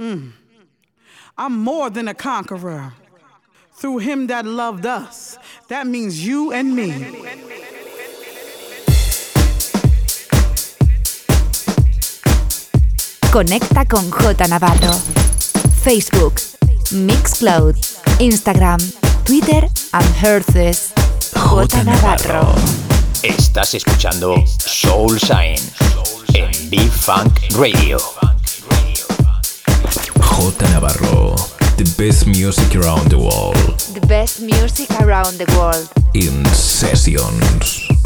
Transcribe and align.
Mm. 0.00 0.32
I'm 1.36 1.58
more 1.58 1.90
than 1.90 2.08
a 2.08 2.14
conqueror 2.14 2.92
through 3.72 3.98
him 3.98 4.28
that 4.28 4.44
loved 4.46 4.86
us. 4.86 5.38
That 5.68 5.86
means 5.86 6.24
you 6.24 6.52
and 6.52 6.74
me. 6.74 6.92
Conecta 13.30 13.84
con 13.86 14.10
J 14.10 14.48
Navarro. 14.48 14.94
Facebook, 15.84 16.40
Mixcloud, 16.92 17.76
Instagram, 18.18 18.78
Twitter 19.24 19.66
and 19.92 20.04
Herces. 20.16 20.92
J 21.34 21.84
Navarro. 21.84 22.54
Estás 23.22 23.74
escuchando 23.74 24.44
Soul 24.46 25.18
Sign 25.18 25.58
en 26.38 26.68
B-Funk 26.70 27.38
Radio. 27.56 27.98
J 30.20 30.70
Navarro, 30.72 31.34
the 31.76 31.94
best 31.96 32.26
music 32.26 32.76
around 32.76 33.10
the 33.10 33.18
world. 33.18 33.78
The 33.94 34.06
best 34.06 34.40
music 34.40 34.88
around 35.00 35.38
the 35.38 35.52
world. 35.56 35.88
In 36.14 36.44
sessions. 36.46 37.97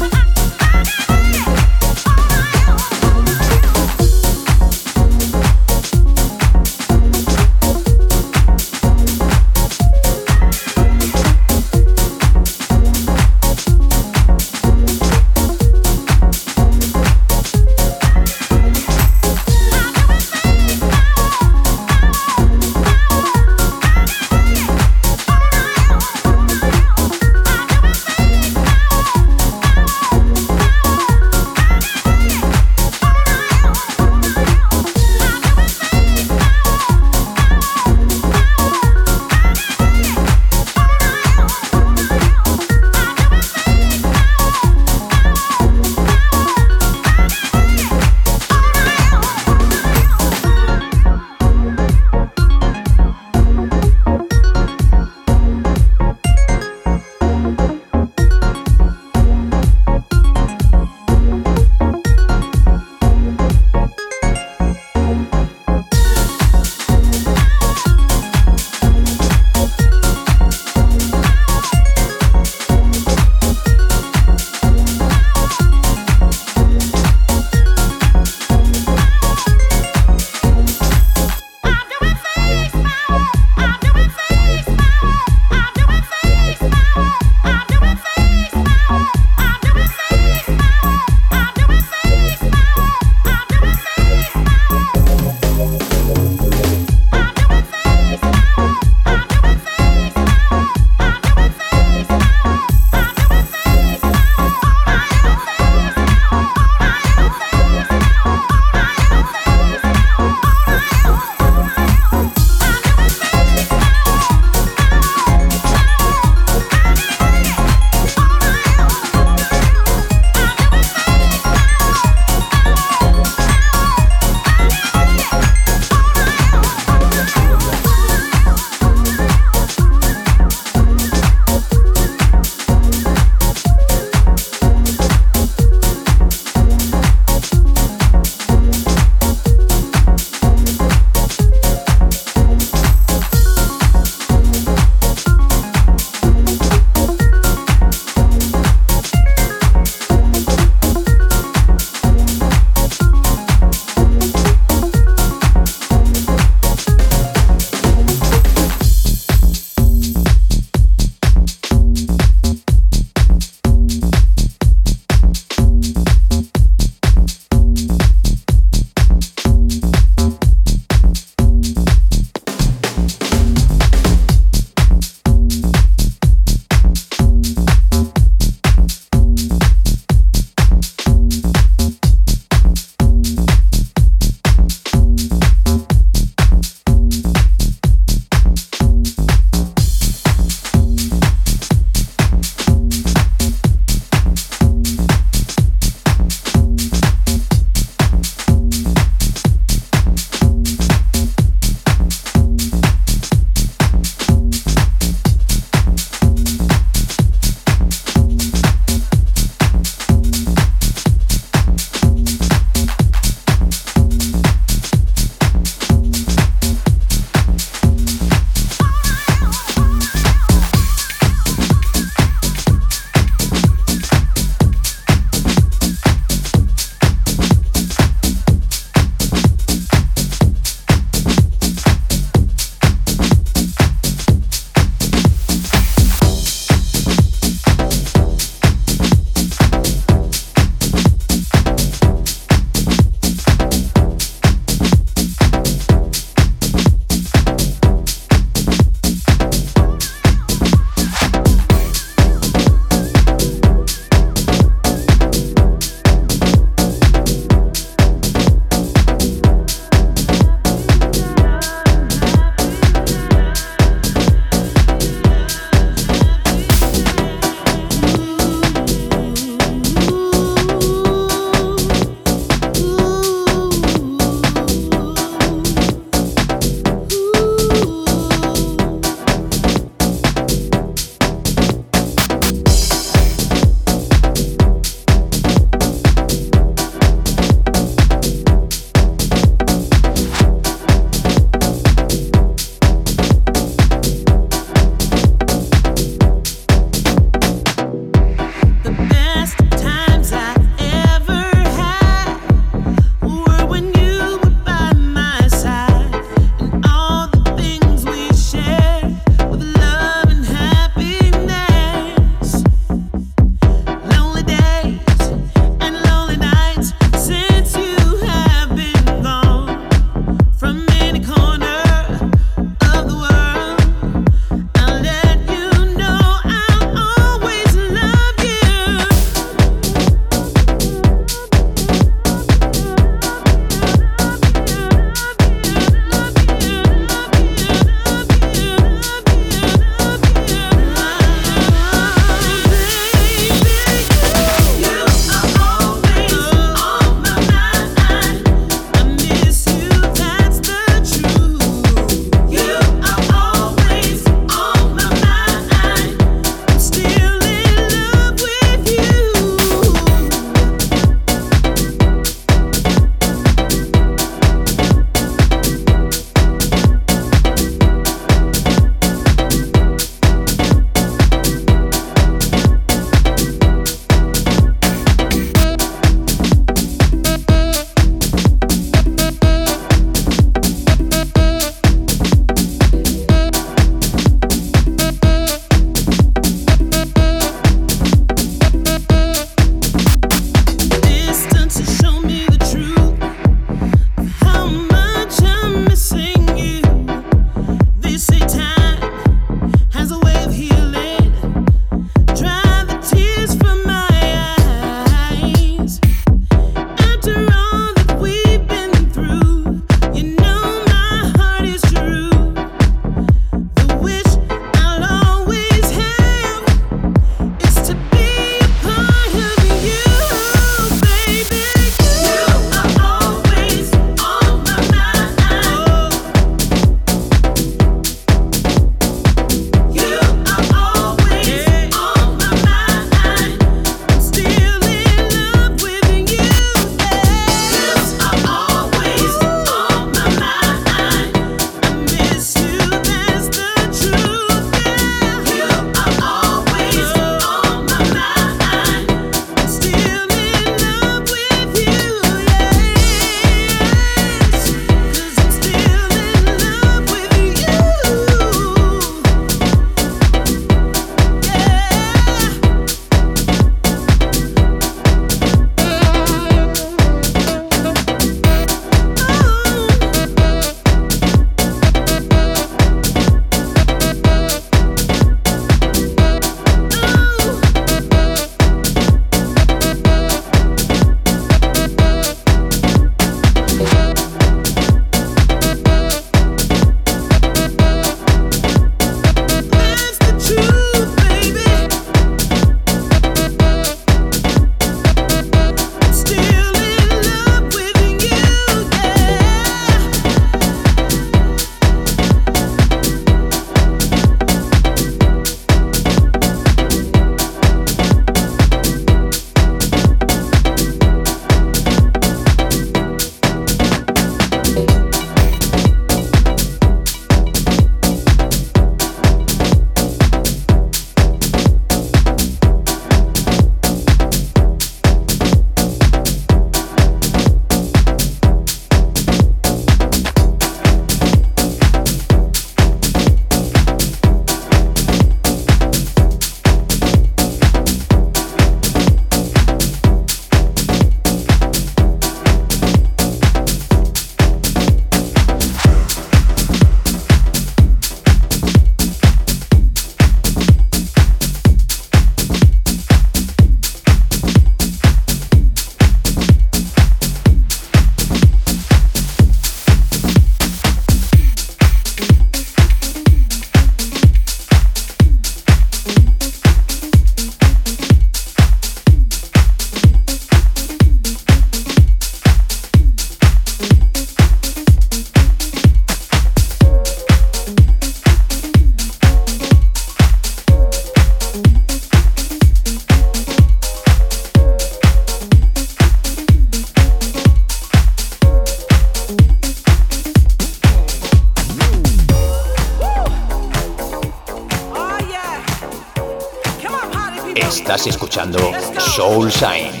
Soul 599.14 599.48
Shine 599.48 600.00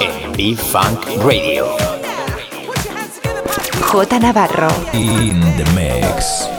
en 0.00 0.32
B-Funk 0.32 1.04
Radio. 1.22 1.66
J 3.92 4.18
Navarro. 4.18 4.68
In 4.94 5.38
the 5.58 5.70
mix. 5.74 6.57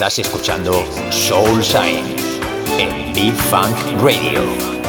Estás 0.00 0.18
escuchando 0.18 0.72
Soul 1.10 1.60
Shine 1.60 2.16
en 2.78 3.12
B-Funk 3.12 4.02
Radio. 4.02 4.79